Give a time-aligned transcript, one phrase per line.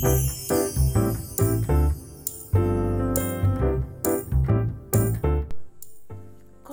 [0.00, 0.06] こ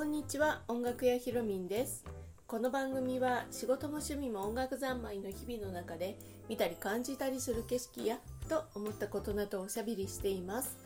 [0.03, 2.05] んにちは音楽屋ひろみんです。
[2.45, 6.19] この番組は仕事も趣味も音楽三昧の日々の中で
[6.49, 10.77] 見たり感じたりする景色やふと思ったことなどをおしゃべりしています。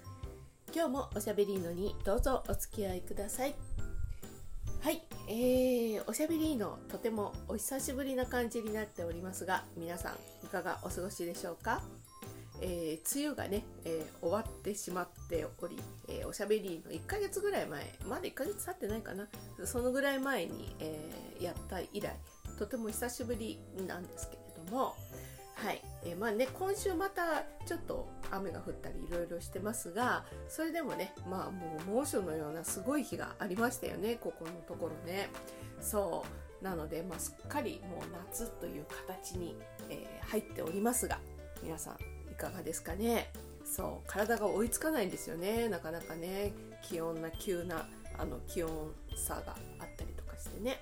[0.74, 3.56] 今日もおしゃべりのにどうぞお付き合いください。
[4.82, 11.82] はい、えー、おしゃべりのとてもお久しぶりな感じになっておりますが皆さんいかがお過ごしでしょうか？
[12.62, 19.28] えー、梅雨がね、えー、終わってしまっており、えー、おしゃべりの1ヶ月ぐらい前まだ1ヶ月経ってないかな。
[19.66, 21.00] そのぐらい前に、え
[21.40, 22.16] やった以来
[22.58, 24.96] とても久しぶりなんですけれども
[25.56, 35.30] はい、えまあね今週またちょっと雨が降ったりいろいろしてますがそれでもねまあもう猛暑のようなすごい日がありましたよねここのところね。
[35.82, 36.26] そ
[36.62, 36.64] う。
[36.64, 39.56] なので、まあ、すっかりもう夏という形に、
[39.90, 41.18] え入っておりますが
[41.64, 41.98] 皆さん
[42.40, 43.32] かがですかね。
[43.66, 45.70] そう体が追いつかないんですよね。
[45.70, 48.70] なかなかね気温な急なあの気温
[49.16, 50.82] 差があったりとかしてね。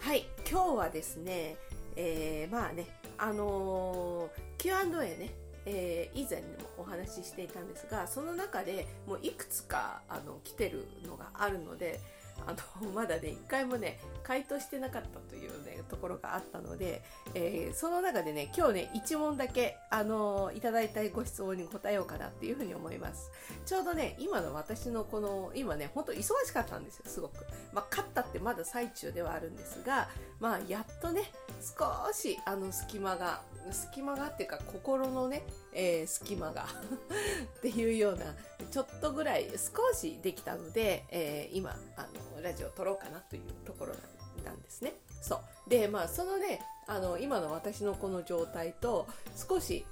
[0.00, 1.56] はい今日はですね、
[1.96, 2.86] えー、まあね
[3.18, 12.00] あのー、Q&A ねえー、以前にもお話ししていたんですがその中でもういくつかあの来てるのがあるので
[12.46, 17.02] あのまだね一回もね回答してなかったというねところがあったので、
[17.34, 23.30] えー、その中でね今日ね1問だけあのいただいたご質問に答えようかなっていうふうに思います。
[23.66, 27.46] ちょうどね今の私のこの今ねほんと忙しかったんですよすごく。
[27.72, 30.08] まあ勝ったってまだ最中ではあるんですが
[30.40, 31.22] まあやっとね
[31.60, 35.42] 少しあの隙間が隙間がっていうか心のね、
[35.74, 36.66] えー、隙間が
[37.58, 38.34] っていうような
[38.70, 43.94] ちょっとぐらい少しできたので、えー、今あのラジオ撮ろうかなというところ
[44.44, 44.94] なんですね。
[45.20, 49.86] そうでまあそのねあの今の私のこの状態と少し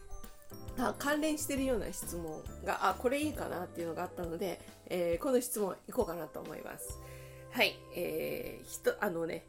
[0.78, 6.98] あ関連してるような質問があこれいいかなっていうのがあったので、えー、この質問いこうかなと思います。
[7.50, 9.44] はい、えー、ひとあのね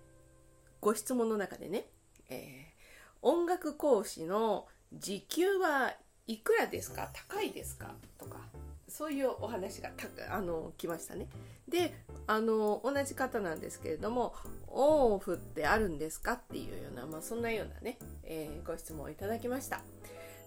[0.82, 1.86] ご質問の中でね、
[2.30, 5.94] えー、音楽講師の時給は
[6.28, 7.10] いくらですか？
[7.14, 7.92] 高いですか？
[8.18, 8.38] とか
[8.88, 11.28] そういうお話がたあの来ましたね。
[11.68, 11.94] で
[12.28, 14.34] あの同じ方なんですけれども
[14.68, 16.34] オンオフってあるんですか？
[16.34, 19.82] っていうような、まあ、そんなようなね、えー、ご質問をいただきました。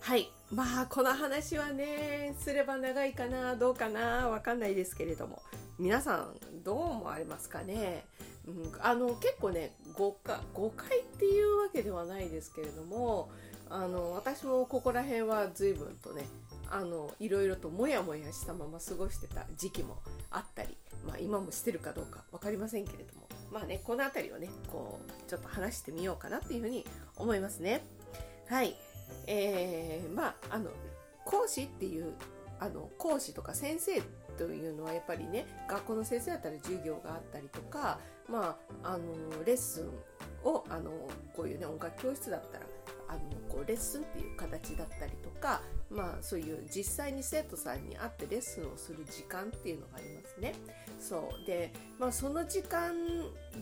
[0.01, 0.31] はい。
[0.51, 5.43] まあこの話はねすれば長いかなどうかなわかんないですけれども。
[5.79, 8.07] 皆さんどう思われますかね、
[8.47, 13.29] うん、あの結構ね誤解誤解っていうわけではないですけれども
[13.69, 16.25] あの私もここら辺は随分とね
[16.71, 19.99] あのいろいろとモヤモヤしたまま過ごしてた時期も
[20.31, 26.85] あったり、まあ、今もしてるかどうか分かりませんけれどもまあねこの辺りをねこうちょっと話してみようかなっていうふうに
[27.17, 27.85] 思いますね。
[28.49, 28.77] はい
[29.27, 30.71] えー、まああの
[31.25, 32.13] 講師っていう
[32.61, 34.01] あの講師とか先生
[34.39, 40.91] というのはやっぱりね学校の先生だったら授業があったりとか、まあ、あのレッスンをあの
[41.35, 42.66] こういうね音楽教室だったら
[43.09, 50.55] あのこうレッスンっていう形だったりとか、まあ、そういう実際に生徒さんに会ってレッスンをする時間っていうのがありますね。
[50.99, 52.95] そうで、まあ、その時間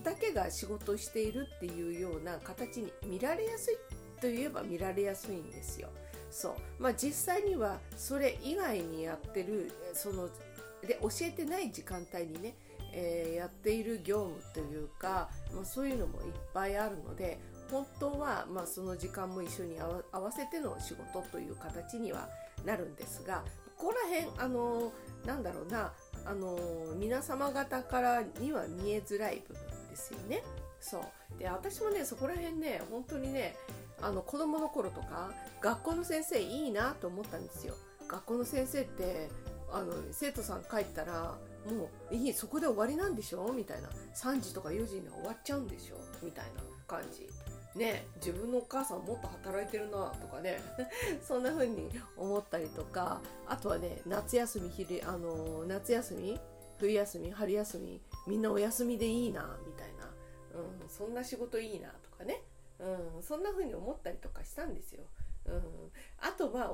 [0.02, 3.76] だけが仕事をしているっていうような形に見られやすい
[4.20, 5.88] といえば見られやすいんですよ。
[6.30, 10.28] そうまあ、実際にはそれ以外にやってるその
[10.84, 12.56] で教えてない時間帯にね、
[12.92, 17.38] えー、やっている業務というか、まあ、そういうのもいっぱいあるので
[17.70, 19.78] 本当は、まあ、その時間も一緒に
[20.12, 22.28] 合わせての仕事という形には
[22.64, 23.42] なるんですが
[23.76, 24.92] ここら辺あの
[25.26, 25.92] なんだろうな
[26.24, 26.56] あの
[26.96, 30.42] 皆様方からには見えづらい部分ですよね。
[30.80, 31.38] そう。
[31.38, 33.56] で私もねそこら辺ね本当にね
[34.00, 37.74] あの子供の頃とか学校の先生いいなと思ったんですよ。
[38.08, 39.28] 学校の先生って
[39.72, 41.34] あの生徒さん帰ったら
[41.68, 43.52] もういいそこで終わりなんでしょ？
[43.52, 43.88] みたいな。
[44.14, 45.96] 3時とか4時には終わっちゃうんでしょ？
[46.22, 47.28] みたいな感じ。
[47.76, 50.60] ね自分のお母さんもっと働いてるなとかね
[51.22, 56.40] そんな風に思ったりとかあとはね夏休み昼あの夏休み
[56.78, 60.04] 冬休み春休みみんなお休みでいいなみたいな、
[60.60, 62.42] うん、そんな仕事いいなとかね、
[62.78, 65.04] うん、そんな風に思ったりとかしたんですよ。
[65.46, 66.72] うん、あとは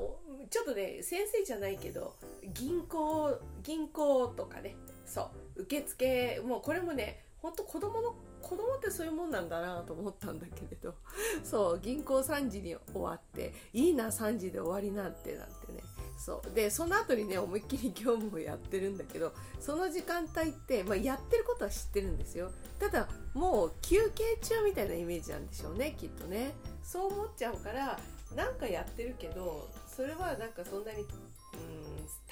[0.48, 2.14] ちょっとね先生じゃないけど
[2.54, 4.76] 銀行銀行とかね。
[5.06, 10.94] そう受付もうこれもねほんと子供の子供ってそういうもんなんだなと思ったんだけれど
[11.44, 15.82] そう銀行3時に終わっていいな3時で終わりなんてなんてね。
[16.18, 16.54] そう。
[16.54, 22.50] でその後にね思いっきり業務をやってるんだけどその時間帯って、まあ、やってることは知ってるんですよ。
[22.78, 26.52] ただもう休憩中みたいなイメージなんでしょうねきっとね。
[26.82, 27.98] そう思っちゃうから
[28.34, 31.06] なんかやってるけどそれはなんかそんなにうん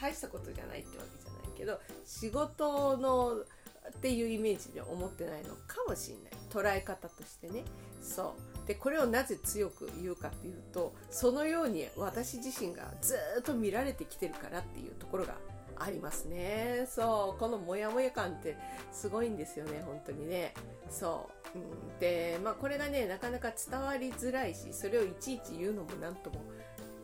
[0.01, 3.45] 大したことじゃないってわけじゃないけど仕事の
[3.97, 6.33] っていうイメージで思ってないのかもしれない。
[6.51, 7.65] 捉え方としてね。
[8.03, 8.67] そう。
[8.67, 15.35] でこれをなぜ強く言うかっていうとそのように私自身がずっと見られてきてるからっていうところが
[15.79, 16.87] ありますね。
[16.89, 17.41] そう。
[17.41, 18.57] このモヤモヤ感って
[18.93, 20.53] すごいんですよね本当にね。
[20.91, 26.43] そう、うん、でまあこれがねなかなか伝わりづらいしそれをいちいち言うのも何とも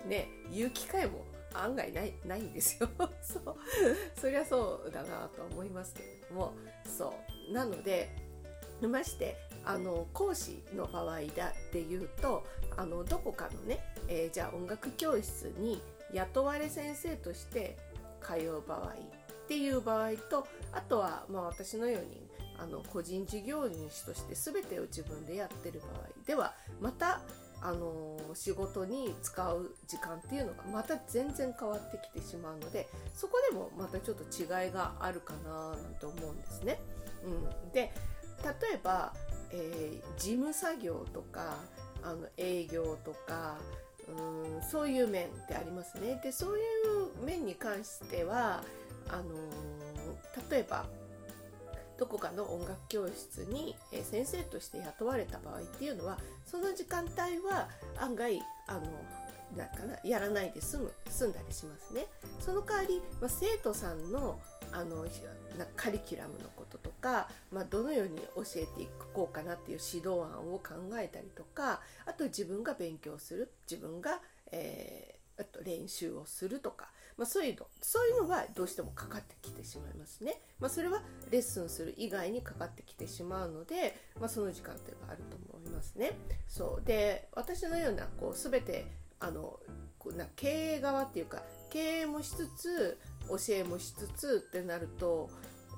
[0.06, 2.88] ね言う機会も案外ないないんですよ。
[3.22, 3.56] そう。
[4.20, 6.52] そりゃそうだなと思いますけれども。
[6.84, 7.14] そ
[7.50, 7.52] う。
[7.52, 8.10] なので
[8.88, 12.44] ましてあの講師の場合だっていうと
[12.76, 15.80] あのどこかのね、えー、じゃあ音楽教室に
[16.12, 17.76] 雇われ先生として
[18.20, 22.24] 通う場合っていう場合とあとはまあ私のように
[22.58, 27.20] あの個人事業主として全てを自分でやってる場合ではまた
[27.64, 36.78] あの仕事に使う時間っていうのがまた全然変わってきてしまうのでそこでもまたちょっと違いがあるかななんて思うんですね。
[37.24, 37.90] うん、で
[38.44, 39.14] 例えば、
[39.50, 41.56] えー、事務作業とか
[42.02, 43.56] あの営業とか
[44.08, 46.20] うんそういう面ってありますね。
[46.22, 46.60] でそうい
[47.22, 48.62] う面に関しては
[49.08, 49.22] あの
[50.50, 50.84] 例えば
[51.98, 57.14] どこかの音楽教室に先生として雇われた場合っていうのはその時間帯
[57.46, 57.68] は
[57.98, 58.80] 案外あの
[59.56, 62.06] なんかなやらないで済む済んだりしますね。
[62.40, 64.40] その代わり、まあ、生徒さんの
[64.72, 65.06] あの
[65.76, 74.20] カリキュラムのこととか、まあ、どのように教えていこうかなっていう指導案を考えたりとかあと自分が勉強する自分が、
[74.50, 80.40] えー、あと練習をするとかまあ、そういうのそういうのがどうしてもかかってきてしまいますね。
[80.58, 81.00] まあ、それは
[81.30, 86.12] レッスンする以外にかかってきてしまうので、まあ、その時間っていうのがあると思いますね。
[86.48, 88.86] そうで私のようなこう全て
[89.20, 89.60] あの
[90.16, 92.98] な経営側っていうか経営もしつつ
[93.28, 95.30] 教えもしつつってなると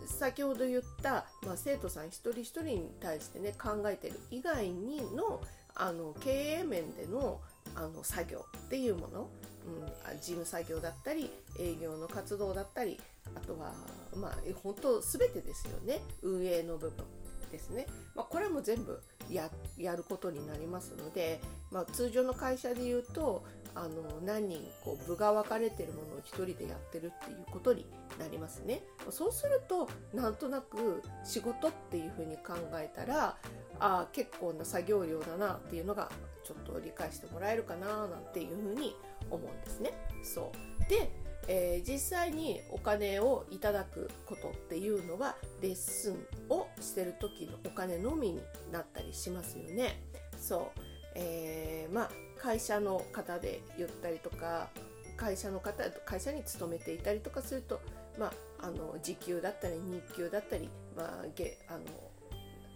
[0.07, 5.41] 先ほど言った、まあ、生徒さん一人一人に対してね考えてる以外にの
[5.75, 7.41] あの経営面での
[7.75, 9.31] あの作業っていうもの
[9.67, 11.29] うん、事務作業だったり
[11.59, 13.01] 営業の活動だったり
[13.35, 13.75] あとは
[14.15, 16.01] まあ本当全てですよね。
[16.23, 17.05] 運営の部分
[17.51, 19.51] ですね、まあ、これも全部や
[19.97, 21.41] ることになりますので、
[21.71, 23.45] まあ、通常の会社で言うと
[23.75, 27.87] あの何人こう部が分かれてるものを1人でやってるっていうことに
[28.19, 33.37] なりますねそうするとなんとなく仕事っていうふうに考えたら
[33.79, 36.11] あ結構な作業量だなっていうのが
[36.43, 38.97] ちょっと理解してもらえるかななんていうふうに
[39.31, 39.93] 思うんですね。
[40.23, 40.53] そ
[40.87, 41.11] うで、
[41.49, 46.17] えー、実際にお金をいただくことっていうのはレッスン
[46.49, 48.41] をしてる時のお金のみに
[48.73, 50.03] なったりしますよね。
[50.39, 50.81] そう、
[51.15, 54.69] えー、まあ会社の方で言ったりとか
[55.17, 57.81] 会社の方会社に勤めていたりとかすると、
[58.19, 58.27] ま
[58.61, 61.79] あ、あの時給だったり日給だったり、まあ、げあの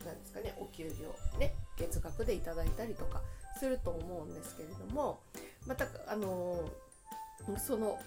[0.04, 3.20] なんですかねお給料ね月額でいただいたりとか
[3.58, 5.20] すると思うんですけれども
[5.66, 6.64] またあの
[7.58, 7.98] その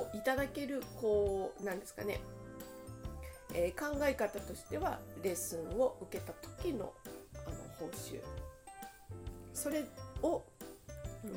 [0.00, 2.20] をいただけるこうなんですかね、
[3.54, 6.92] えー、考え方としてはレッスンを受けた時の
[7.46, 8.20] あの報酬。
[9.52, 9.84] それ
[10.22, 10.42] を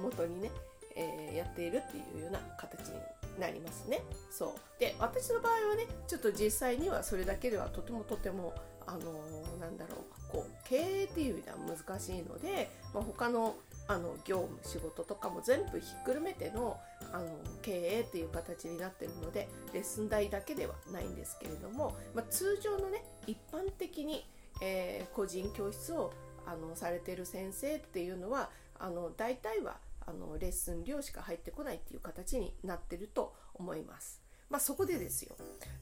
[0.02, 0.52] 元にね、
[0.96, 2.96] えー、やっているっていうような形に
[3.40, 4.02] なりますね。
[4.32, 4.80] そう。
[4.80, 8.54] で私の場合はねちょっと実際にはそれだけではとてもとても
[8.86, 9.96] あのー、なんだろ
[10.30, 13.56] うこう経営っていう意味では難しいので、まあ、他の
[13.88, 16.78] あの業務仕事とかも全部ひっくるめての
[17.14, 17.26] あの
[17.62, 24.26] 経営っていう形になってるのでレッスン代だけではないんですけれども、まあ、通常のね一般的に、
[24.62, 26.14] えー、個人教室を
[26.46, 28.50] あのされてる先生っていうのは
[28.80, 34.22] あの大体はあのレッスン料しか入ってこないっていう形になってると思います。
[34.50, 35.36] まあ、そこでですよ、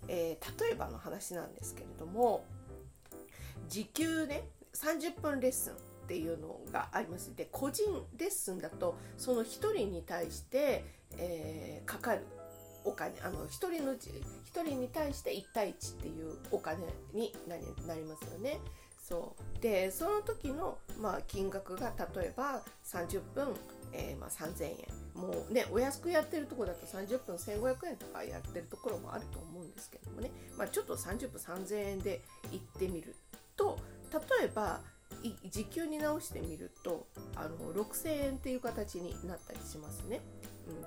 [0.08, 2.44] えー、例えばの話なんですけれども
[3.70, 7.36] 時給ね30分レッスンっていうのがあります。
[7.36, 7.84] で個人
[8.18, 10.86] レッスンだとその1人に対して、
[11.18, 12.22] えー、かかる
[12.84, 14.10] お金あの1人のうち
[14.54, 16.78] 1人に対して1対1っていうお金
[17.14, 18.60] になりなりますよね。
[19.02, 19.62] そう。
[19.62, 23.56] でその時の、まあ、金額が例えば30分、
[23.92, 24.76] えー、まあ、3000円。
[25.16, 32.22] もうねお安くやってるとこだと30分1500円とかやってるところもあると思うんですけどもね、まあ、ちょっと30分3000円で
[32.52, 33.16] 行ってみる
[33.56, 33.80] と
[34.12, 34.82] 例えば
[35.50, 40.22] 時給に直してみるとあの6000円っていう形になったりしますね。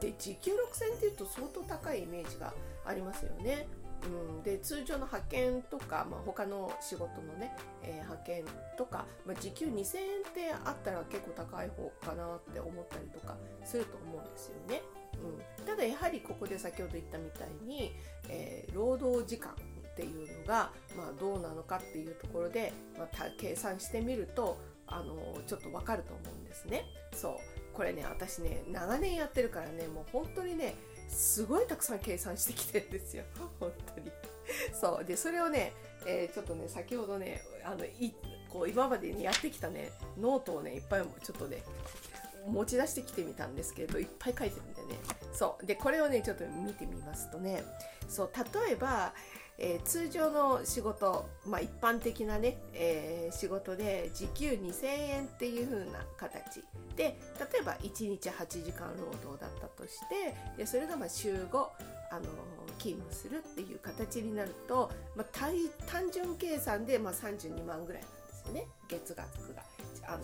[0.01, 2.53] で時給6000っていうと相当高いイメージが
[2.85, 3.67] ありますよね。
[4.05, 7.53] うん、で通常の派遣とか、まあ、他の仕事のね、
[7.83, 8.45] えー、派遣
[8.77, 9.85] とか、まあ、時給2000円っ
[10.33, 14.83] てあったら結構高い方かなって思ったりとかすると思うんですよね。
[15.15, 17.93] うん、ただやはりここで先ほど言ったみたいに、
[18.29, 19.55] えー、労働時間
[19.99, 26.85] っていうのが、まあ、どうなのかっていうところで、まあ、計算してみるとあのちょっとわかると思うんですね。
[27.13, 27.33] そう。
[27.75, 30.75] これね私ね長年やってるからねもう本当にね
[31.09, 33.25] すごいたくさん計算してきてるんですよ。
[33.59, 34.11] 本当に。
[34.73, 35.05] そう。
[35.05, 35.73] でそれをね、
[36.07, 38.15] えー、ちょっとね先ほどねあのい
[38.49, 41.63] こう今までにやってきたねノートをねいっぱいちょっとね
[42.47, 45.01] 持ち出してきてみたんですけれどいっぱい書いてるんでね。
[45.33, 45.67] そう。
[45.67, 47.65] でこれをねちょっと見てみますとね。
[48.09, 48.31] そう。
[48.67, 49.13] 例えば、
[49.61, 56.63] えー、通常の仕事、まあ、一般的なね、えー、仕事で時給2000円っていう風な形。
[56.97, 57.17] で
[57.53, 61.57] 例えば1日8時間労働だったとしてでそれがまあ週5
[62.11, 62.27] あの
[62.79, 65.27] 勤務するっていう形になると、まあ、
[65.87, 68.67] 単純計算でまあ32万ぐらいなんですよね。
[68.89, 69.63] 月額が。
[70.07, 70.23] あの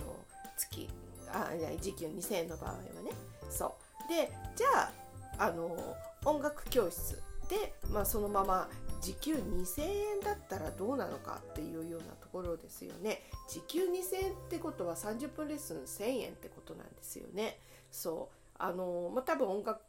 [0.56, 0.88] 月
[1.28, 1.50] あ
[1.80, 3.10] 時給2000円の場合はね。
[3.50, 4.08] そう。
[4.08, 4.92] でじゃ
[5.38, 5.76] ああの
[6.24, 8.68] 音楽教室で、まあ、そのまま
[9.00, 13.22] 時給2000円だったらどうなのかっていうようなところですよね。
[13.48, 17.58] 時給2000円ってことは30分レッスン1000円ってことなんですよね。
[17.90, 18.36] そう。
[18.56, 19.80] あのまあ多分音楽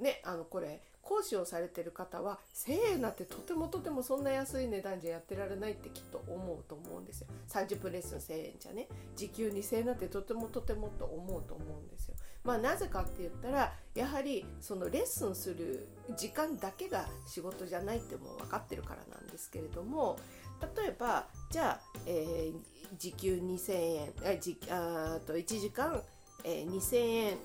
[0.00, 7.28] ねあのこれ講師をされてる方は1000円なんてとてもとてもそんな安い値段じゃやってられないってきっと思うと思うんですよ。
[7.48, 8.88] 30分レッスン1000円じゃね。
[9.16, 12.14] 時給2000円なんてとてもとてもと思うと思うんですよ。
[12.44, 20.18] まあなぜかって言ったらやはりそのレッスンする時間だけが仕事じゃないってもう分かってるからなんですけれども
[20.76, 26.02] 例えばじゃあ、えー、時給2000円あじあと1時間、
[26.44, 27.36] えー、2000円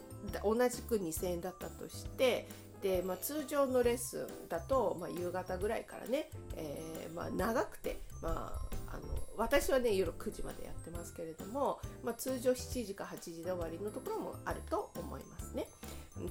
[0.44, 2.48] 同じく2000円だったとして
[2.82, 8.54] で、まあ、通常のレッスンだと、まあ、夕方ぐらいからね、えー、まあ、長くて、ま
[8.90, 9.04] あ、あの
[9.38, 15.68] 私はね夜9時までやってますけれども、まあ、通常7時か8時で終わりのところもあると思いますね。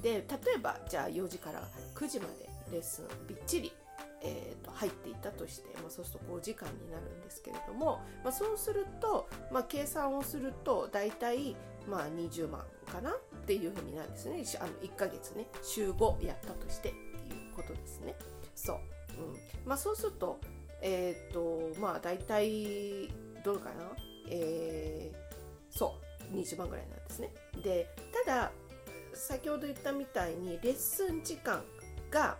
[0.01, 0.19] で例
[0.55, 3.73] えばじゃあ4時から9時までレッスンびっちり
[4.23, 11.55] えー、と入っていたとして、まあ、そうすると5時間になるんですけれども、まあ、そうすると、まあ、計算をすると大体、
[11.89, 14.43] まあ、20万かなっていうふうになるんですね。
[14.59, 15.45] あの1ヶ月ね。
[15.61, 16.97] 週5やったとしてって
[17.35, 18.15] いうことですね。
[18.55, 18.77] そう、う
[19.65, 19.67] ん。
[19.67, 20.39] まあ、そうすると
[20.81, 23.09] えっ、ー、とまあ大体
[23.43, 23.73] どうかな。
[24.29, 25.95] えー、そ
[26.31, 26.35] う。
[26.35, 27.29] 20万ぐらいなんですね。
[27.63, 27.89] で
[28.25, 28.51] ただ
[29.13, 31.61] 先ほど言ったみたいにレッスン時間
[32.09, 32.37] が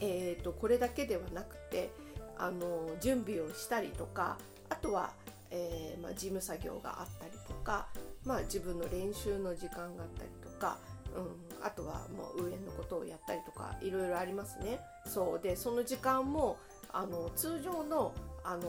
[0.00, 1.90] えーと、これだけではなくて
[2.38, 4.36] あの準備をしたりとか
[4.68, 5.12] あとは、
[5.50, 7.86] えー、まあ、事務作業があったりとか、
[8.26, 10.78] まあ、自分の練習の時間があったりとか、
[11.14, 14.80] うん、あとはもう上のことをやったりとかいろいろありますね。
[15.06, 15.42] そう。
[15.42, 16.58] でその時間も
[16.92, 18.12] あの通常の
[18.44, 18.62] あの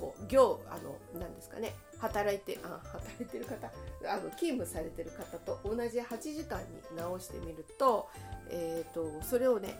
[0.00, 0.78] こう業あ
[1.14, 1.74] のなんですかね。
[1.98, 3.70] 働いてあ働いてる方
[4.10, 6.64] あの勤務されてる方と同じ8時間に
[6.96, 8.08] 直してみると,、
[8.50, 9.74] えーとそれをね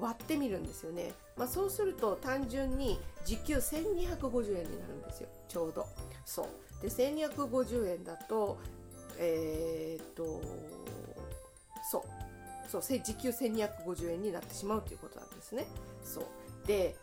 [0.00, 5.28] 割ってみるんですよね、まあ、そうすると単純に時給1250円になるんですよ。
[5.48, 5.86] ちょうど。
[6.24, 6.46] そう。
[6.82, 8.58] で1250円だと
[9.18, 10.40] えー、っと
[11.90, 12.02] そう
[12.70, 15.66] そう時給1250円になってしまうということなんですね。
[16.04, 16.24] そう。
[16.66, 16.94] で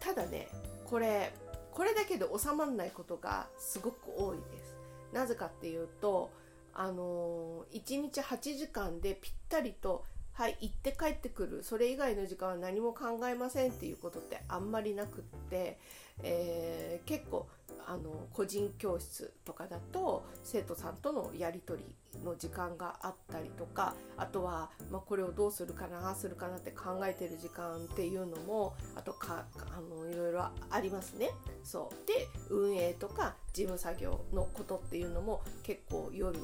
[0.00, 0.48] ただね
[0.84, 1.32] これ
[1.72, 4.76] これだけで収まらないことがすごく多いです。
[5.12, 6.30] なぜかっていうと
[6.74, 10.04] あの1日8時間でぴったりと
[10.34, 11.62] はい行って帰ってくる。
[11.64, 15.78] それ以外の時間は何も考えませんっていうことってあんまりなくって、
[16.22, 17.46] えー、結構
[17.86, 31.30] あの個人教室とかだと生徒さんとのやり取りの時間があったりとかあとは、まあ、これをどうするかなああするかなって考えてる時間っていうのもあとかあのいろいろありますね。
[31.64, 36.38] そうで運営とか事務作業のことっていうのも結構夜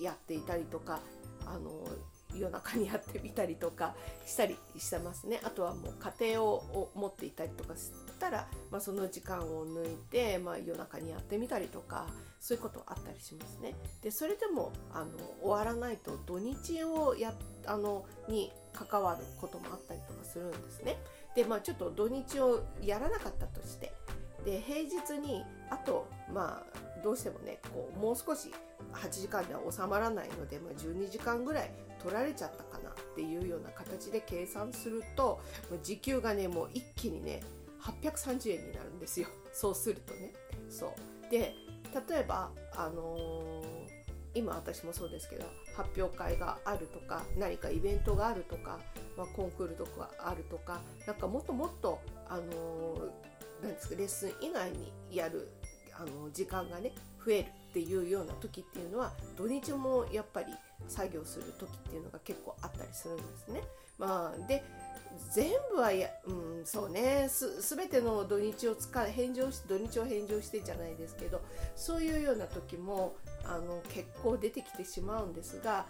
[0.00, 1.00] やっていたりとか
[1.46, 1.70] あの
[2.34, 7.74] 夜中にやってみたりとかしたりしてますねあとはもう家庭を持っていたりとか
[8.16, 12.06] したら、まあ、その時間を抜いて、まあ、夜中にやってみたりとか
[12.40, 13.74] そういうことあったりしますね。
[14.02, 15.10] でそれでもあの
[15.42, 17.34] 終わらないと土日をや
[17.66, 20.96] あのに関わることもあったりとかするんですね。
[21.34, 23.92] でまあちょっと土日をやらなかったとして
[24.44, 28.50] で平日にあとまあどうしてもねこうもう少し
[28.92, 31.70] 8時間では収まらないので、まあ、12時間ぐらい
[32.02, 35.40] 取られちゃったかなっていうような形で計算すると
[35.82, 37.42] 時給がねもう一気にね
[37.92, 39.28] 830円になるんですよ。
[39.52, 40.32] そうするとね。
[40.68, 41.30] そう。
[41.30, 41.54] で
[42.08, 43.64] 例えばあのー、
[44.34, 48.78] 今私もそうですけど発表会があるとか何かイベントがあるとか、
[49.16, 55.48] まあ、コンクールとかあるとかなんかもっともっとあのー、なんですかレッスン以外にやる
[55.98, 56.92] あの時間がね
[57.24, 57.46] 増える。
[57.76, 60.46] っていうような時っていうのは土日もやっぱり
[60.88, 63.60] 作業する時っていうのが結構あったりするんですね。
[63.98, 64.64] まあ、で
[65.30, 71.42] 全部はや、うん、そうねす全ての土日を使う返上し土日を返上してじゃないですけど
[71.74, 73.14] そういうような時も
[73.44, 75.86] あの結構出てきてしまうんですが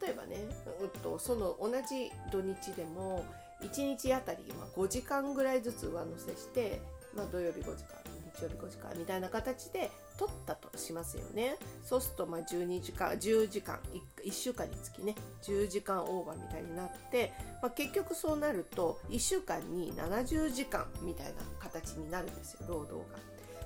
[0.00, 0.36] 例えばね、
[0.80, 3.24] うんと、その同じ土日でも
[3.62, 4.40] 1日あたり
[4.76, 6.80] 5時間ぐらいずつ上乗せして、
[7.16, 8.00] まあ、土曜日5時間
[8.36, 11.56] 日曜日5時間みたいな形で取ったとしますよね。
[11.82, 13.78] そうするとまあ12時間10時間
[14.22, 23.18] 1, 1週間につきね10時間オーバーみたいになって、まあ、結局そうなると1週間に70時間みたいな形になるんですよ労働が。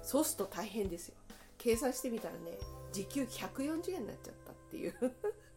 [0.04, 1.16] そうすると大変ですよ。
[1.58, 2.52] 計算してみたらね
[2.92, 4.94] 時給140円になっちゃったっていう。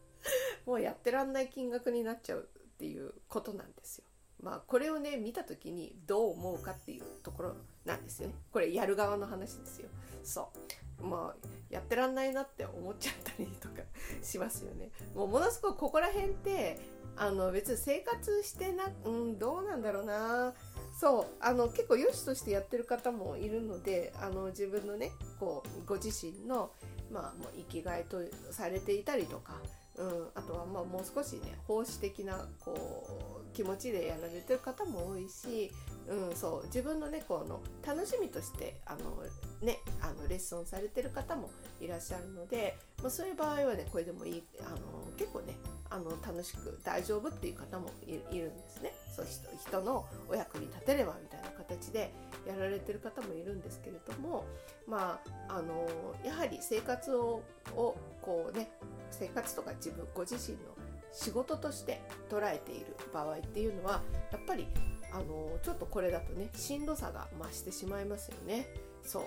[0.66, 4.04] もうやってらんない金額になっちゃうっていうことなんですよ。
[4.42, 8.34] まあこれをね見た時にどう思うかっていうところなんですよね。
[8.52, 9.88] これやる側の話ですよ。
[10.24, 10.87] そう。
[11.00, 13.74] まあやってらんないなって思っちゃったりとか
[14.22, 14.90] しますよね。
[15.14, 16.78] もうものすごくここら辺って
[17.16, 20.54] あの別に生活してなうんどうなんだろうな。
[20.98, 26.72] そうあの結構良しとしてやってる方もいるのであの自分のねこうご自身の、
[27.12, 28.18] まあ、もう生きがいと
[28.50, 29.60] されていたりとか、
[29.96, 33.27] うん、あとはまあもう少しね奉仕的なこう
[33.58, 35.72] 気持ちでやられてる方も多いし、
[36.06, 39.20] うん、そう自分のねこの楽しみとしてあの、
[39.66, 41.50] ね、あのレッスンされてる方も
[41.80, 44.78] いらっしゃるので、まあ、そういう場合はねこれでもいいあの
[45.16, 45.54] 結構ね
[45.90, 48.92] あの楽しく大丈夫っていう方もいるんですね。
[49.16, 49.26] そう
[49.66, 52.12] 人のお役に立てればみたいな形で
[52.46, 54.44] やられてる方もいるんですけれども
[54.86, 55.88] まああの
[56.24, 57.42] やはり生活を
[57.74, 58.70] こうね
[59.10, 60.77] 生活とか自分ご自身の
[61.12, 62.00] 仕事として
[62.30, 64.66] 捉えている場合っていうのはやっぱり
[65.12, 68.68] あのちょっとこれだとねしんどさが増してしまいますよね。
[69.02, 69.22] そう。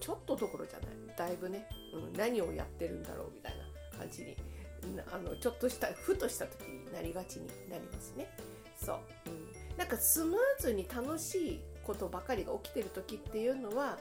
[0.00, 1.16] ちょっとどころじゃない。
[1.16, 3.52] だいぶね、うん、何をやってるんだろうみたい
[3.92, 4.36] な感じに
[5.12, 8.28] あのちょっとしたふとした時になりがちになりますね。
[8.82, 9.30] そう、う
[9.74, 13.98] ん、なんかスムーズに楽しいことばかりが起きてる時っていうのは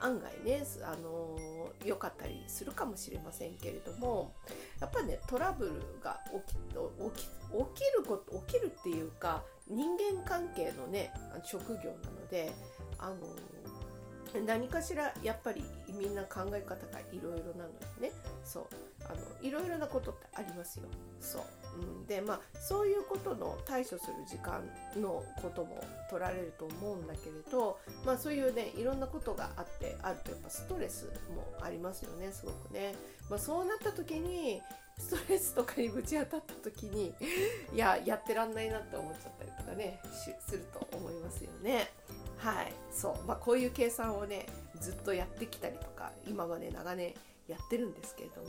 [0.00, 1.36] 案外ね、あの
[1.84, 4.34] 良かったりするかもしれませんけれども
[4.80, 11.12] やっぱねトラブルが起き起き起きること起きるっていうか人間関係のね
[11.44, 12.52] 職業なので
[12.98, 13.16] あの
[14.46, 18.12] 何かしらやっぱりみんな考え方がいろいろなのでね。
[18.44, 18.66] そう。
[19.10, 20.86] あのいろいろなことってありますよ。
[21.20, 21.42] そう、
[21.80, 24.62] うん、でまあそういうことの対処する時間
[24.96, 32.94] のことも取られると思うんだけれどまあそういうねいろんなことがあってあるとやっぱストレスもありますよねすごくね、
[33.28, 34.62] まあ、そうなった時に
[34.98, 37.14] ストレスとかにぶち当たった時に
[37.74, 40.00] いややってらんないなって思っちゃったりとかね
[40.46, 41.90] すると思いますよね。
[42.36, 42.72] はい。
[42.92, 43.24] そう。
[43.24, 44.46] まあこういう計算をね
[44.80, 47.14] ずっとやってきたりとか今まで長年
[47.48, 48.48] やってるんですけれども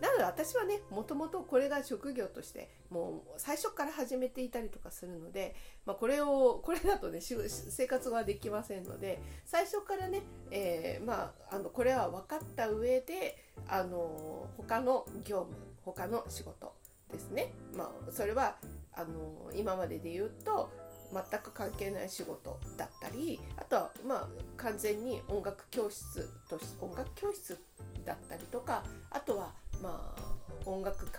[0.00, 13.36] なので私はねもともとこれが職業としてもう最初から始めていたりとかするので、まあ、これをこれだとね生活はできませんので最初からね、えー、まあ、あのこれは分かった上で
[13.68, 16.74] あの他の業務他の仕事
[17.12, 18.56] ですね、まあ、それは
[18.94, 20.70] あの今までで言うと
[21.12, 27.58] 全く関係ない仕事だったりあとはまあ完全に音楽教室とし音楽教室
[28.04, 29.52] だったりとかあとは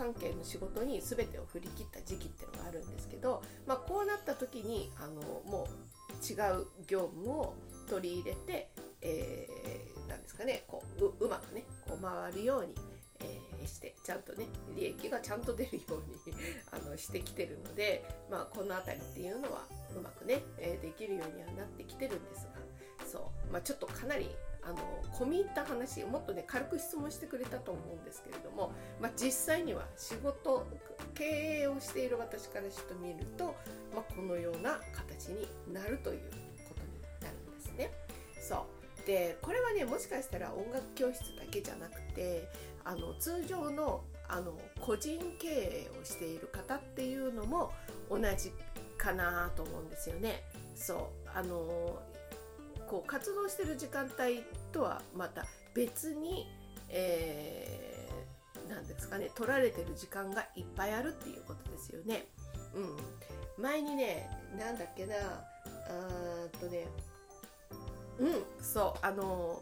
[0.02, 7.54] 関係の仕事に全てを振り切った時期っていうのがあるんですけど、まあ、こうなった時にあのもう違う業務を
[7.88, 8.72] 取り入れて、
[9.04, 12.74] えー、なんですかねこううまくねこう回るように、
[13.20, 16.36] えー、してちゃんとね利益がちゃんと出るように
[16.74, 24.32] あのしてきてるので、まあ、この辺りっていうのはうまくね、え、できるようにはなってきてるんですがそう、まあ、ちょっとかなり
[24.64, 24.78] あの
[25.14, 30.68] 込み入った話もっとね軽く質問してくれたと思うんですけれども、まあ、実際には仕事
[31.16, 31.24] 経
[31.64, 33.56] 営をしている私からしてみると、
[33.94, 36.20] まあ、このような形になるという
[36.70, 37.92] ことになるんですね。
[38.40, 38.66] そ
[39.04, 42.48] うでこれはねもしかしたら音楽教室だけじゃなくて
[42.84, 47.72] あの通常のあの個人経営をしている方っていうのも
[48.10, 48.54] 同じ
[48.98, 50.44] かなと思うんですよね。
[50.74, 52.02] そうあの
[52.92, 56.46] こう活動してる時間帯とはまた別に、
[56.90, 62.26] えー、なんですかね取られてる時間がいっぱいあるっていうことですよね。
[62.76, 66.86] うん、前にねなんだっけなあとね
[68.20, 69.62] うんそうあの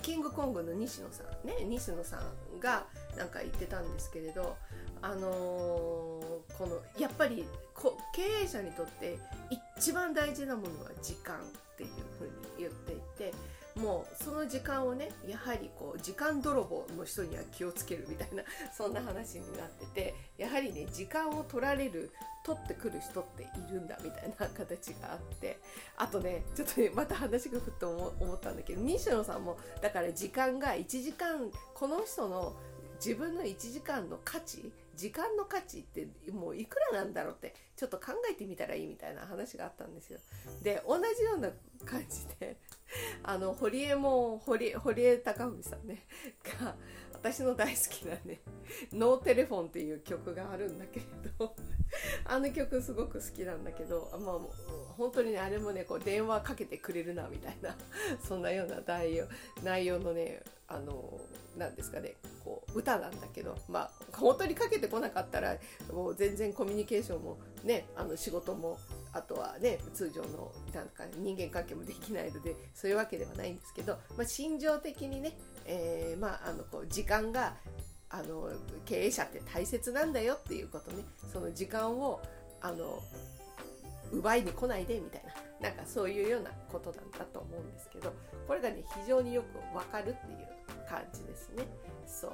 [0.00, 4.56] キングコングの西野さんね西野さんがなんか言ってたんですけれど
[5.02, 9.18] あのー、このやっぱりこ経営者にとって
[9.50, 11.38] 一一番大事なものは時間っ
[11.78, 11.88] ていう
[12.18, 13.32] ふうに言っていて
[13.80, 18.42] もうその時間をねやはりこう時間泥棒の人には気をつけるみたいな
[18.76, 22.10] そんな話になっててやはりね時間を取られる
[22.44, 25.58] 取ってくる人っているんだみたいな形があって
[25.96, 32.54] あとねちょっとねまた話がふっと思ったんだけど西野さんもだから時間が1時間この人の
[32.96, 40.18] 自分の1時間の価値時間の価値ってもういくらなんだろうってちょっと考えてみたらいいみたいな話があったんですよ。
[40.62, 41.48] で同じような
[41.86, 42.58] 感じで
[43.22, 46.02] あの堀江も堀堀江貴文さんね
[46.60, 46.76] が
[47.22, 48.40] 私の大好きなね
[48.92, 51.06] 「ノーテレフォン」っていう曲があるんだけれ
[51.38, 51.54] ど
[52.24, 54.38] あの曲すごく好きなんだけどまあ
[54.96, 57.76] 本当にねあれもねこう電話かけてくれるなみたいな
[58.26, 59.26] そんなような内容
[59.62, 61.20] 内容のねあの
[61.56, 65.58] 何ですかねこう歌なんだけどまあ本当にかけてこなかったら
[65.92, 68.78] もう全然コミュニケーションもねあの仕事も
[69.12, 77.54] あとはね通常のなんか人間関係もできないのでそういうわけではないんですけど、まあ、心情的にね、えー、まああのこう時間が
[78.08, 78.50] あの
[78.84, 81.04] 経営者って大切なんだよっていうことね。
[81.32, 82.20] その時間を
[82.60, 83.02] あの
[84.12, 85.50] 奪いに来ないでみたいな。
[85.60, 88.14] なんかそういうようなことなんだと思うんですけど
[88.48, 91.64] これがね非常によくわかるっていう感じですね。
[92.06, 92.32] そう、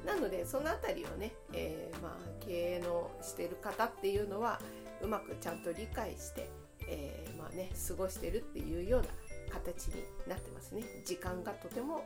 [0.00, 4.58] うん、なのでその辺りをね、えー、まあ、経営のしてる方っていうのは
[5.02, 6.48] うまくちゃんと理解して、
[6.88, 9.08] えー、まあね、過ごしてるっていうような
[9.52, 10.82] 形になってますね。
[11.04, 12.04] 時間がとても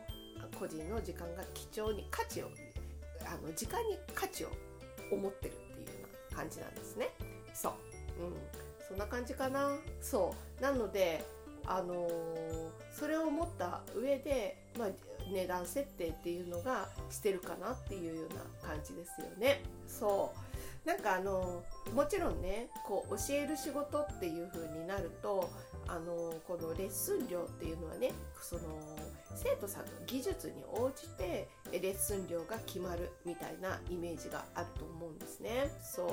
[0.58, 2.50] 個人の時間が貴重に価値を
[3.26, 4.48] あの時間に価値を
[5.10, 7.10] 思ってるっていうような感じなんですね。
[7.52, 7.72] そう、
[8.22, 8.32] うん、
[8.88, 9.76] そんな感じかな。
[10.00, 11.24] そうなので
[11.66, 14.88] あのー、それを思った上で、まあ、
[15.32, 19.62] 値段設定っていうのがしてるかなっていうような感じですよね。
[19.86, 20.32] そ
[20.84, 25.50] うなんかあのもちろんねこう教える仕事っていう風になると
[25.88, 28.62] あのこのレッスン料っていうのはねその
[29.34, 35.70] 生徒さんの技術に応じてレッスン料が決まるみたいなイメージがあると思うんですね。
[35.82, 36.08] そう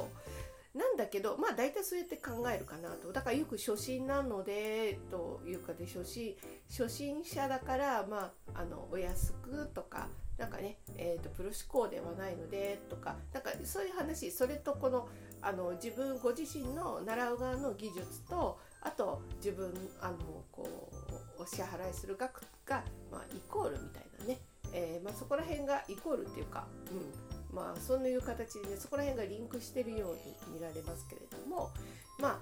[0.74, 3.12] なんだけどまあ大体そうやって考えるかなと。
[3.12, 6.36] だからよく初心なのでというかで初心
[6.70, 10.08] 初心者だからまああのお安くとか
[10.38, 15.08] なんかね、えーと、プロ志向ではないのでとかなんかそういう話それとこの
[15.42, 20.18] あの自分ご自身の習う側の技術とあと自分あの
[20.52, 20.90] こ
[21.38, 24.40] うお支払いする額が、まあ、イコールみたいなね、
[24.74, 30.14] えーまあ、そこら辺がイコールっていうか、うん、まあそういう形でねそこら辺がリンクしてるよう
[30.52, 31.72] に見られますけれども
[32.20, 32.40] ま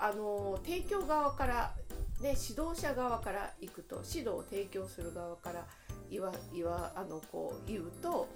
[0.00, 1.74] ああの提供側から
[2.20, 5.66] ね指導者側から行くと指導を提供する側から
[6.10, 8.28] 言わ言わあのこう言うと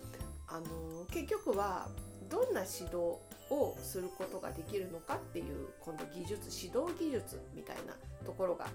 [0.48, 1.88] あの結局は
[2.30, 3.18] どんな指導
[3.50, 7.94] をすることができるのかっていう今度技術指導技術みたいな
[8.26, 8.66] ところが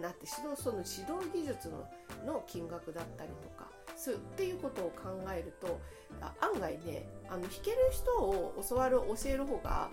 [0.00, 1.86] なって指導その指導技術の
[2.26, 5.80] の金額だったりとかすっていうことを考えると
[6.40, 9.88] 案外ねあの弾ける人を教わる教える方が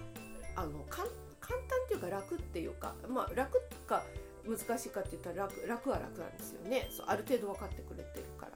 [0.55, 4.03] あの簡単っていうか楽っていうかまあ楽か
[4.45, 6.87] 難しいかって言ったら楽楽は楽なんですよね。
[6.91, 8.51] そうある程度分かってくれてるから。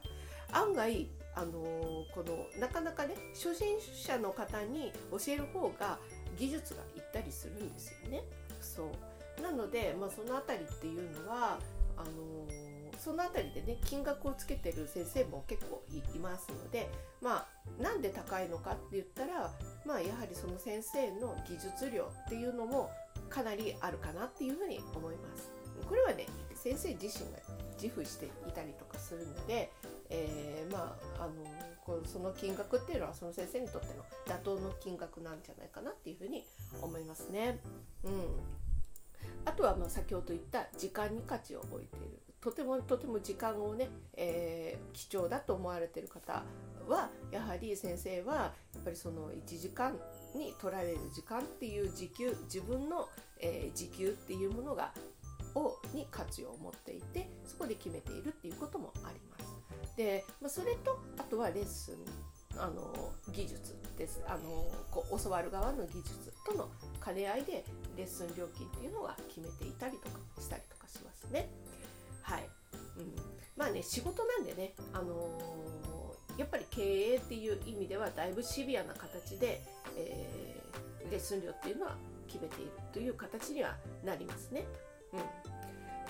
[0.59, 5.99] 案外あのー、このなかなかね初心者の方に教える方が
[6.37, 8.23] 技術がいったりするんですよね。
[8.61, 8.91] そ
[9.39, 9.41] う。
[9.41, 11.59] なので、まあ、その辺りっていうのは
[11.97, 12.66] あのー
[12.97, 15.83] その辺りでね金額をつけてる先生も結構
[16.15, 16.89] いますので
[17.21, 17.45] ま
[17.79, 19.51] あなんで高いのかって言ったら
[19.85, 22.89] まあやはりその先生の技術量っていうのも
[23.29, 25.51] かなりあるかなっていうふうに思います。
[25.87, 27.37] これはね先生自身が
[27.81, 29.71] 自負していたりとかするので、
[30.09, 31.33] えー、まああの
[31.85, 36.43] こその金額っていうのはその先生にとっての妥当の金額なんじゃないかなっていうふうに
[36.81, 37.59] 思いますね。
[38.03, 38.11] うん
[39.45, 46.43] あとはまあ先ほど言った時間に価値を置いているとてもとても時間をね、えー、貴重だと思われてる方
[46.87, 49.93] はやはり先生はやっぱりその1時間
[50.33, 53.09] に取られる時間っていう時給自分の、
[53.41, 54.93] えー、時給っていうものが
[55.55, 59.97] をに価値を持っていてそこで決めているっていうこともあります。
[59.97, 61.95] で、まあ、それとあとはレッスン
[62.57, 66.69] あの技術ですあのこう教わる側の技術との
[67.03, 67.65] 兼ね合いで
[67.97, 71.49] レッスン料金っていうのが決めていたりとかしたりとかしますね。
[72.27, 72.49] はい、
[72.99, 73.15] うん、
[73.55, 76.81] まあね仕事なんでね、あのー、やっぱり経
[77.13, 79.63] 営っていう意味ではだいぶシビアな形で、
[79.95, 81.95] えー、レッスン料っていうのは
[82.27, 84.65] 決めているという形にはなりますね。
[85.13, 85.19] うん、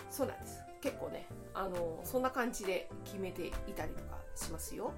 [0.09, 0.59] そうなんです。
[0.81, 4.91] 結構ね、あのー、そんな感じで決めていたりとかしますよ。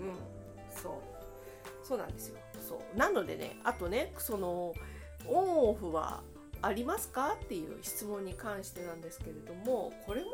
[0.00, 0.92] うん、そう。
[1.86, 2.36] そうなんですよ。
[2.68, 2.98] そう。
[2.98, 4.74] なのでね、あとね、その、
[5.26, 6.22] オンオフは
[6.64, 7.36] ありますか？
[7.42, 10.32] っていう質問に関してなんですけれどもこれもね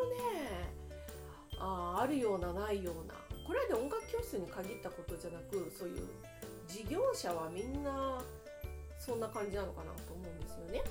[1.58, 3.14] ああるようなないような
[3.46, 6.08] これはね音楽教室に限ったことじゃなくそういう
[6.68, 8.22] 事業者はみんな
[8.98, 10.82] そんな感じなのかなと思うんですよね。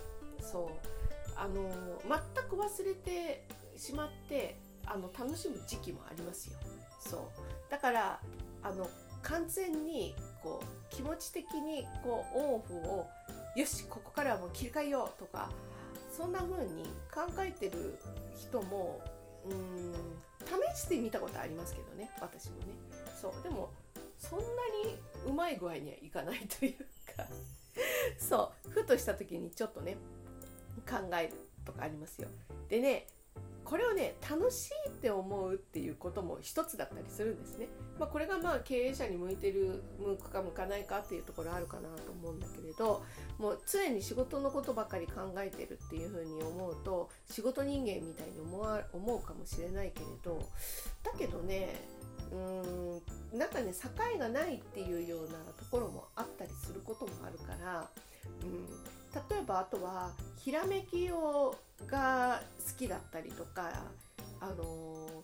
[0.41, 0.89] そう
[1.35, 1.69] あの
[2.03, 3.45] 全く忘れて
[3.77, 6.57] しまってあの楽しむ時期もありますよ。
[6.99, 7.21] そう
[7.71, 8.19] だから
[8.61, 8.89] あの
[9.21, 13.07] 完全にこう気持ち的にこうオンオフを
[13.59, 15.49] よしここからはもう切り替えようとか
[16.15, 17.99] そんな風に考えてる
[18.33, 19.01] 人も
[19.45, 19.93] うん
[20.73, 22.67] 試してみたことありますけどね私もね。
[23.21, 23.69] そうでも
[24.17, 24.45] そんな
[24.85, 24.95] に
[25.27, 26.73] うまい具合にはいかないという
[27.17, 27.25] か
[28.17, 29.97] そうふとした時にちょっとね
[30.89, 31.33] 考える
[31.65, 32.29] とかありますよ。
[32.69, 33.07] でね
[33.69, 37.67] これをね楽しいって思うっていうことも一つだったりするんですね。
[37.99, 43.03] まあ、これがまあ経営者に向いてる向くか向かないかっていうところあるかなと思うんだけれど
[43.37, 50.39] もう常に仕事のことばかり考えてるっていうふうに思うと仕事人間みたいに思わ思うかもしれないけれど
[51.03, 51.75] だけどね
[52.31, 57.87] うーんなんかね境がないっていうようなところもあったりすることもあるから、
[58.41, 61.55] うん、例えばあとはひらめきを
[61.87, 63.71] が好きだったりとか、
[64.39, 65.23] あの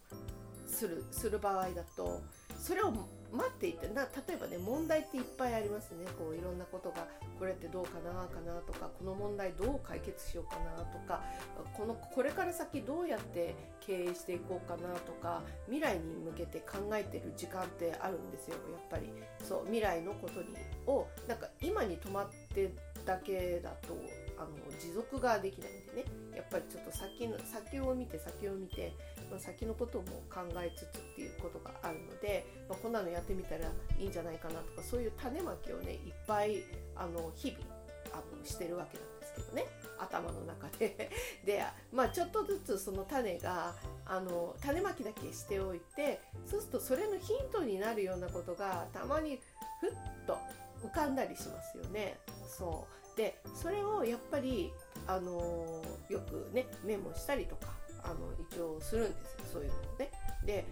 [0.67, 2.21] ー、するする場合だと
[2.57, 2.91] それを
[3.31, 6.05] 待っていてな例えばね問題っていっぱいありますね。
[6.17, 11.21] こういろんなことがこれってどうかなかなとかこの問題どう解決しようかなとか
[11.77, 19.11] このこれから先どうやって経営していこうかなとか未来に向けて考えてる時間ってあるんですよやっぱり。
[19.43, 20.47] そう未来のことに
[20.87, 22.71] をなんか今に止まって
[23.05, 23.95] だけだと
[24.37, 26.03] あの持続ができないんでね。
[26.35, 28.93] やっぱりちょっと先の先を見て先を見て、
[29.31, 36.63] まあ、先のことも考えつつっていうことがあるので、まあ、こんなのやってみたらいいんじゃないかなとかそういう種まきをねいっぱい
[36.95, 37.63] あの日々
[38.11, 39.65] あのしてるわけなんですけどね。
[39.97, 41.09] 頭の中で。
[41.45, 49.39] で、まあ、ちょっとずつその種があの種まきだけしておいてそうするとそれのヒントになるようなことがたまに
[49.79, 49.91] ふっ
[50.27, 50.37] と
[50.87, 52.17] 浮かんだりしますよね。
[52.47, 54.73] そうでそれをやっぱり、
[55.07, 57.67] あのー、よくねメモしたりとか
[58.03, 58.15] あの
[58.49, 60.11] 一応するんですよそういうのをね。
[60.45, 60.65] で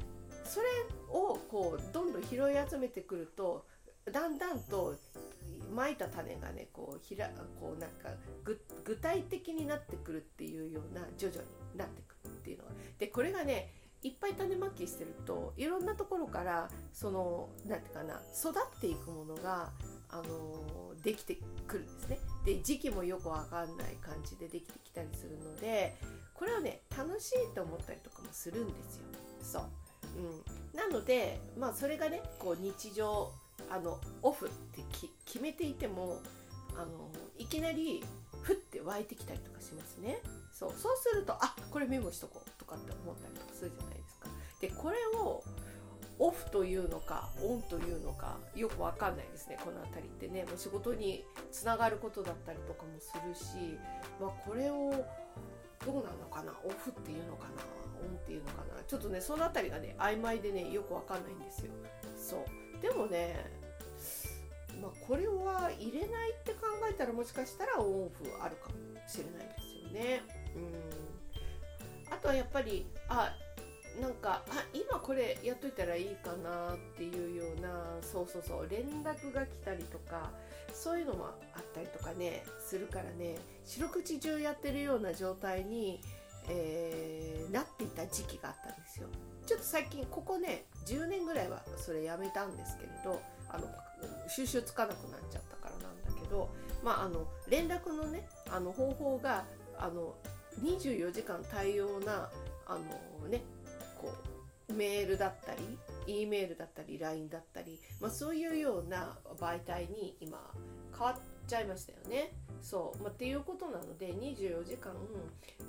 [0.45, 0.67] それ
[1.09, 3.65] をこうどんどん拾い集めてくると
[4.11, 4.95] だんだんと
[5.73, 8.09] まいた種がねこうひらこうなんか
[8.83, 13.71] 具体的になってくるっていうような徐々になってくるっていうのはでこれがね
[14.03, 19.71] いっぱい種まきしてるといろんなところからその何て言うかな育っていくものが
[20.13, 22.19] あのできてくるんですね。
[22.45, 25.95] で時期もよくわかんない感じでできてきたりするので
[26.33, 29.03] これをね楽しいと思ったりとかもするんですよ。
[29.41, 29.63] そう、
[30.73, 33.31] うん、なのでまあそれがねこう日常
[33.69, 34.83] あのオフって
[35.25, 36.21] 決めていても
[36.75, 38.03] あのいきなり
[38.43, 40.21] ふって湧いてきたりとかしますね。
[40.51, 40.73] そう。
[40.77, 44.27] そうするとあこれメモしとこうとかって思ったりとかするじゃないですか。
[44.61, 45.43] でこれを
[46.23, 50.45] オフというのかオンというのかよくわかんないですねこの辺りってね。
[50.45, 53.77] もう仕事につながることだったりとかもするし、
[54.21, 54.91] まあ、これを
[55.85, 57.61] どうなのかなオフっていうのかな
[58.01, 58.81] オンっていうのかな。
[58.87, 61.73] ちょっとねその辺りがね曖昧でねよくわかんないんですよ。
[62.17, 62.81] そう。
[62.81, 63.45] でもね
[64.81, 68.75] まあ、これは入れないって考えたらもしかしたらオンオフあるかも
[69.07, 70.21] しれないですよね。
[70.55, 72.13] うん。
[72.13, 73.33] あとはやっぱりあ
[74.01, 77.69] なんかあ今これやっといたらいいかなっていうような
[78.01, 80.31] そうそうそう連絡が来たりとか
[80.73, 81.25] そういうのも
[81.55, 86.01] あったりとかねするからね四六時中やってるような状態に、
[86.49, 89.07] えー、なっていた時期があったんですよ。
[89.45, 93.67] ちょっと最近ここね10年ぐらいはそれやめたんですけれどあの
[94.27, 96.49] 収集つかなくなっちゃったからなんだけど、
[96.83, 99.43] まあ、あの連絡のねあの方法が
[99.77, 100.15] あの
[100.61, 102.29] 24時間対応な
[102.67, 102.77] あ
[103.21, 103.41] のね
[104.03, 104.13] こ
[104.69, 110.37] うメールだったり E メールだったり LINE だったり、まあ、そういうような媒体に今
[110.91, 112.33] 変わっちゃいましたよね。
[112.61, 114.93] そう、まあ、っていうことなので24時間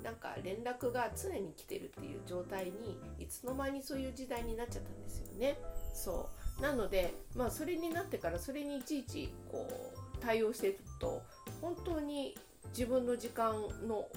[0.03, 5.57] なんか連絡が常に来てるっていう状態にいつの間にそういう時代になっちゃったんですよね。
[5.93, 11.21] そうなので、まあ、それになってからそれにいちいちこう対応していくと
[11.61, 12.37] 本当に
[12.69, 13.55] 自分の時間
[13.87, 14.07] の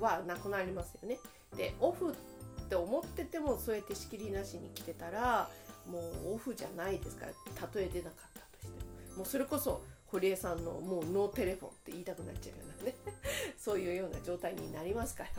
[0.00, 1.18] はなくなりますよね。
[1.56, 2.14] でオフっ
[2.68, 5.48] って思っててもそうやって仕切りなしに来てたら
[5.90, 6.00] も
[6.30, 9.16] うオフじゃないですからたとえ出なかったとしても。
[9.18, 12.96] もうそれこそ堀江さんのもうノーテレフォンって言いたくなっちゃうようなね。
[13.56, 15.30] そういうような状態になりますから。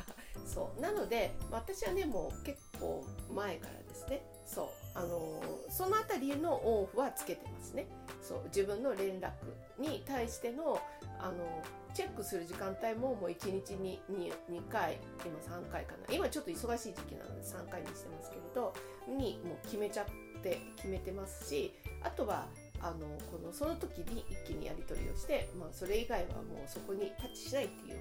[0.47, 0.81] そう。
[0.81, 4.23] なので私はねもう結構前からですね。
[4.47, 4.67] そう。
[4.95, 5.39] あの、
[5.69, 7.85] その辺りのオンオフはつけてますね。
[8.23, 8.41] そう。
[8.45, 9.31] 自分の連絡
[9.77, 10.81] に対しての
[11.19, 11.63] あの
[11.93, 18.73] チェックする時間帯ももう1日に 2, 2回今3回かな今ちょっと忙しい時期なので3回にしてますけれど
[19.07, 21.73] にもう決めちゃって決めてますし
[22.03, 22.47] あとは
[22.81, 27.99] あのこのその時に一気にやり取りをして、まあ、それ以外はもうそこにタッチしないっていう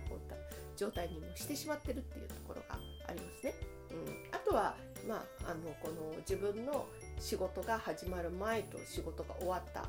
[0.79, 3.55] 状態にもしてしまってるっていうところがありますね。
[3.91, 4.77] うん、あとは、
[5.09, 6.87] まあ、あのこの自分の
[7.19, 9.89] 仕事が始まる前と仕事が終わった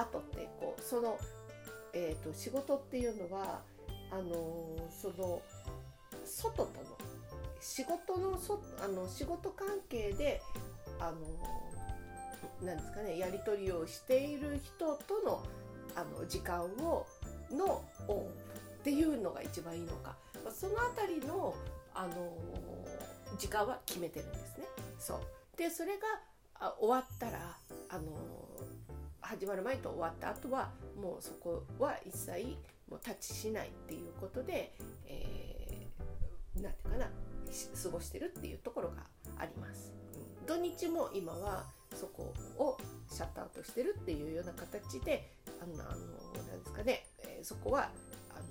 [0.00, 1.18] 後ってこうその、
[1.92, 3.62] えーと、仕事っていうのは
[4.10, 5.42] あのその
[6.24, 6.68] 外との
[7.60, 10.40] 仕事のそあの仕事関係で
[11.00, 15.42] あのなんですかねやり取りをしている人との
[15.96, 17.06] あの時間を
[17.50, 18.20] のオンっ
[18.84, 20.16] ていうのが一番いいのか
[20.52, 21.54] その辺りの、
[21.94, 22.14] あの
[23.38, 24.64] 時間は決めてるんですね。
[24.98, 25.18] そう
[25.58, 26.06] でそれが
[26.54, 27.56] あ終わったら、
[27.90, 28.47] あの
[29.28, 32.56] 始まる前と終わった後はもうそこは一切
[32.88, 34.72] もうタッチしないっていうことで、
[35.06, 39.02] えー、なんていうかな過ごしてるっていうところが
[39.38, 39.92] あります。
[40.40, 42.78] うん、土日も今はそこを
[43.10, 47.90] シャットアウトしてるっていうような形であのあのなんですかね、えー、そこは
[48.30, 48.44] あの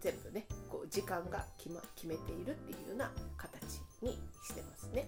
[0.00, 5.06] 全部ねこう時間が決,、ま、決めているっていうような形にしてますね。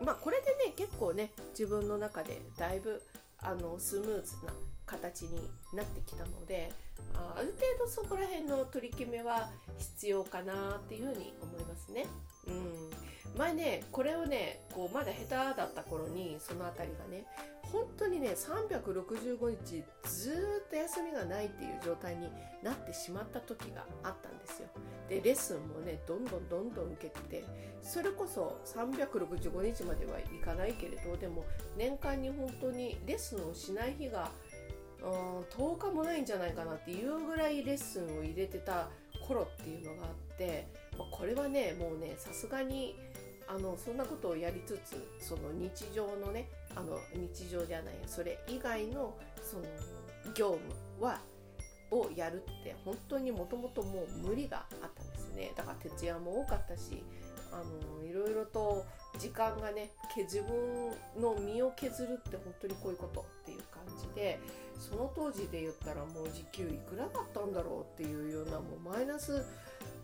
[0.00, 3.00] うん、まあこれでね結構ね自分の中でだいぶ
[3.42, 4.52] あのスムーズな
[4.86, 6.70] 形になってきたので
[7.14, 12.06] あある程度そこら辺の取り決めは必要かなっていうふうに思いますね。
[12.46, 17.26] うん、前ねこれをねこうまだ下手だった頃にその辺りがね
[17.72, 22.28] 本当にね365日ずっと休みがないっていう状態に
[22.62, 24.68] なってしまった時があったんですよ。
[25.08, 27.44] でレッスンもねどんどんどんどん受けて
[27.80, 31.44] それこそ365日まではいかないけれどでも
[31.76, 34.30] 年間に本当にレッスンをしない日が
[35.02, 38.88] うん10日もないんじゃないかなっていうぐらいレッスンを入れてた
[39.26, 42.96] 頃っていうのがあって、まあ、これはねもうねさすがに
[43.48, 49.62] あのそんなことをやりつつその日常のねあの日常じゃないそれ以外のその
[50.34, 50.58] 業
[50.98, 51.18] 務は
[51.90, 55.52] をやるって本当にもともともう無理があったんですね。
[55.54, 57.04] だから徹夜も多かったし
[57.52, 57.62] あ
[58.00, 58.84] のいろいろと
[59.18, 64.40] 時間がね自分の身を削るって本当にこういうことっていう感じで
[64.78, 69.44] その当時で言ったらもう時給いくらだったんだろうっていうようなもうマイナス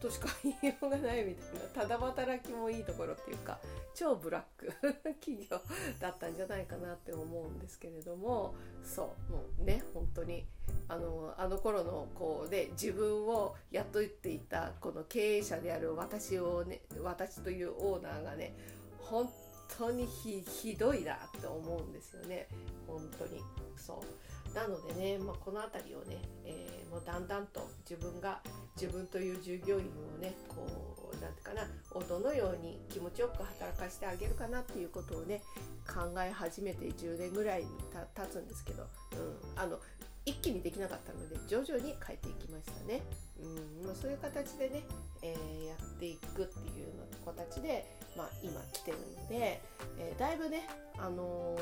[0.00, 3.58] としか言いようがないみたいなただ働きもいいところっていうか
[3.94, 4.72] 超ブラック
[5.20, 5.60] 企業
[6.00, 10.46] だったんじゃないかなって思うんですけれどもそうもうね本当に
[10.88, 18.54] あのあの頃のこうで自分を雇っていたこの経営者である私をね私というオーナーがね
[18.98, 19.28] 本
[19.76, 22.48] 当にひどいなって思うんですよね。
[22.86, 23.40] 本当に。
[23.76, 24.54] そう。
[24.54, 28.40] なのでね、まあ、この辺りをね、えー、もうだんだんと自分が
[28.80, 29.86] 自分という従業員
[30.16, 30.64] をねこ
[31.12, 31.62] うなんてかな
[31.92, 35.42] をどのように気持ちよく働かせてあげるかなっていうことをね
[35.86, 37.66] 考え始めて10年ぐらいに
[38.14, 39.78] 経つんですけど、うん、あの
[40.24, 43.02] 一気にできなかったので徐々に変えていきましたね。
[43.40, 44.84] うんま、そういう形でね、
[45.22, 47.86] えー、やっていくっていうの形で、
[48.18, 49.62] まあ、今来てるので、
[49.96, 51.56] えー、だいぶね、あの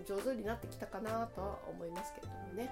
[0.00, 2.70] ー、上手になってきたかなとは思いますけれどもね。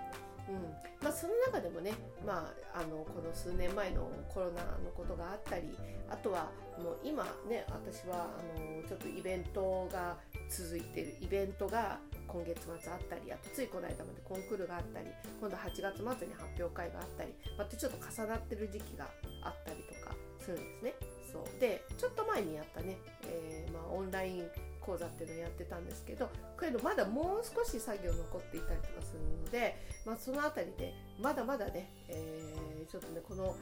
[0.49, 0.55] うん
[1.03, 1.93] まあ、その中でもね、
[2.25, 5.77] まあ、あのこの数年前のコロナのことがあったり
[6.09, 6.49] あとは
[6.83, 10.17] もう今ね私はあのちょっとイベントが
[10.49, 15.07] 続いてるイベントが今月末あったりあとついこの間までコンクールがあったり
[15.39, 19.05] 今度8月末に発表会があったりまたちょっと重なってる時期が
[19.45, 21.18] あったりとかするんですね。
[21.31, 24.45] そうでちょっと前にやったね、えー、まあ、オンライン
[24.81, 33.55] 講座っていうのをやってたんですけどけどまだもう少し作業残っていたりとかするので、まあ、その辺りでまだまだね、えー、ちょっとねこの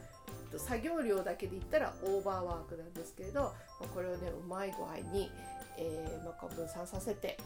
[0.56, 3.52] 作業量だけで言ったらオーバーワークなんですけれど、ま
[3.82, 5.30] あ、これをねうまい具合に、
[5.76, 7.36] えーまあ、分散させて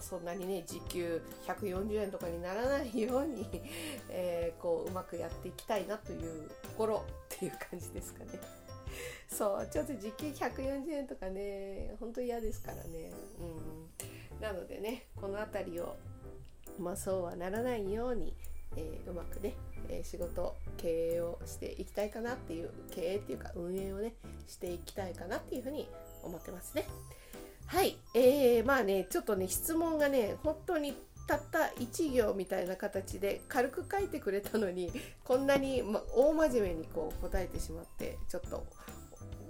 [0.00, 3.46] そんなにね時給140円とかにならないように
[4.10, 8.59] えー、こううまくやっていきたいなというところっていう感じですかね。
[9.28, 13.12] そうちょっと時給140円とかねほんと嫌ですからね。
[13.38, 15.96] うん、なのでねこの辺りを
[16.78, 18.34] まあそうはならないように、
[18.76, 19.54] えー、うまくね、
[19.88, 24.14] えー、仕事経営をしていきたいかなっていう経営っていうか運営をね
[24.46, 25.88] していきたいかなっていうふうに
[26.22, 26.86] 思ってますね。
[27.66, 30.94] はい、えー、まあねちょっとね質問がね本当に
[31.30, 34.90] たった1行みたいな形で軽く書いてくれたのに
[35.22, 38.66] こんなに、ま、大真面目にこう答えてしまってちょっと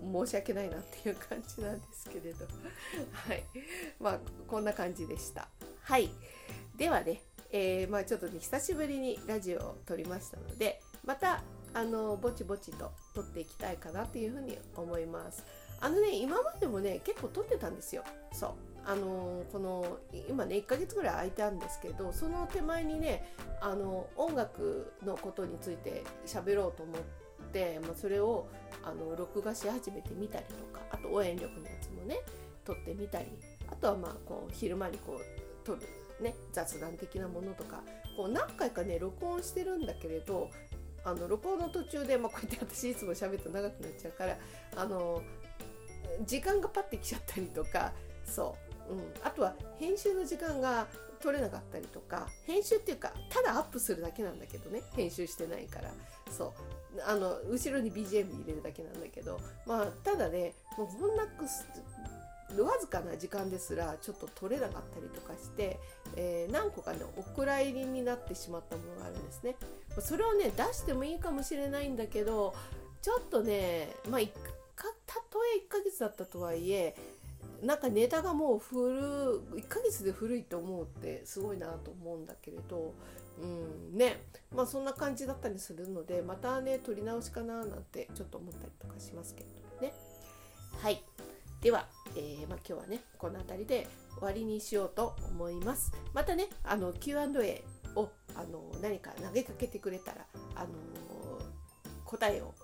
[0.01, 2.47] 申し訳ないなっていう感じなんですけれど。
[3.13, 3.45] はい。
[4.01, 5.49] まあこんな感じでした。
[5.83, 6.11] はい。
[6.77, 7.23] ではね、
[7.53, 11.43] えー、まあちょっとね久しぶりにラジオを撮りましたのでまた
[11.75, 15.45] あのぼちぼちと撮っていきたいかなっていうふうに思います。
[15.81, 18.05] あのね今までもね結構撮ってたんですよ。
[18.33, 18.51] そう。
[18.85, 19.99] あのこの
[20.29, 26.97] 今ね1ヶ月ぐらい空いたんですけどその手前にねあの音楽のことについて喋ろうと思っ
[27.53, 28.47] て、まあ、それを
[28.83, 32.17] あの録画し始めてみたりとかあと応援力のやつもね
[32.65, 33.27] 撮ってみたり
[33.71, 35.81] あとはまあこう昼間にこう撮る、
[36.21, 37.83] ね、雑談的なものとか
[38.17, 40.51] こう何回かね録音してるんだけれど
[41.05, 44.37] あの録音の途中で、まあ、こうやって私いつも喋ると長くなっちゃうから
[44.77, 45.23] あの
[46.27, 47.93] 時間がパッてきちゃったりとか
[48.25, 48.57] そ
[48.89, 50.87] う、うん、あとは編集の時間が
[51.21, 55.91] 取れなかったりとか編集っていうかただアップするだけなんだけどね編集してないから。
[56.31, 56.53] そう。
[57.07, 61.45] あの後ろに BGM 入れるだけなんだけどまあただねもうほんなく
[62.63, 65.79] わずかな時間ですらちょっと取れなかったりとかして、
[66.17, 69.55] えー、何個かねお蔵入りになってしまったものがあるんですね。
[70.01, 72.55] それをね出してもいいかもしれないんだけど
[73.03, 74.21] ちょっとねまあ
[75.07, 76.97] たとえ1ヶ月だったとはいえ
[77.63, 82.95] なんかネタがもう古1ヶ月で古いと思うってすごいなと思うんだけれど
[83.43, 83.97] うん。
[83.97, 84.23] ね。
[84.55, 89.49] まあそんな感じだったりするのでまたね撮り直しかななんてちょっと思ったりとかしますけど
[89.81, 89.93] ね。
[90.83, 91.03] はい。
[91.61, 91.87] では、
[92.17, 95.93] えー、まあ、今日はねこの辺りで終わりにしようと思います。
[96.15, 97.65] またねあの Q&A
[97.97, 100.69] をあの何か投げかけてくれたらあの
[102.05, 102.55] 答えを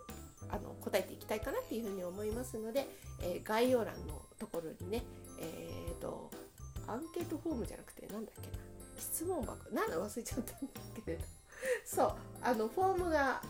[0.49, 2.89] あの答えていきたいかなっていうふうに思いますので、
[3.22, 5.03] えー、概要欄のところにね、
[5.41, 6.31] えーと、
[6.87, 8.76] アンケートフォームじゃなくてなんだっけな。
[8.97, 9.71] 質問箱。
[9.71, 11.11] なんだ忘れちゃったんだけ。
[11.11, 11.25] れど
[11.85, 13.41] そうあのフォームが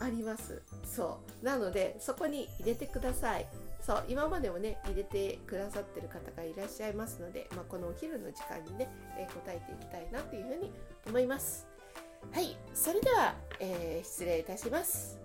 [0.00, 0.62] あります。
[0.84, 1.44] そう。
[1.44, 3.46] なのでそこに入れてください。
[3.80, 8.88] そう今までもね入れてくださってる方がいらっしゃいますので、まあ、このお昼の時間にね、
[9.18, 10.72] えー、答えていきたいなというふうに
[11.06, 11.66] 思います。
[12.32, 15.18] はいそれでは、えー、失礼いたします。